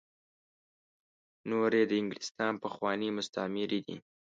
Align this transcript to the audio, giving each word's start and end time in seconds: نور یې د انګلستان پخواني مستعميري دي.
نور 1.49 1.69
یې 1.77 1.83
د 1.91 1.93
انګلستان 2.01 2.53
پخواني 2.63 3.09
مستعميري 3.17 3.79
دي. 3.85 3.97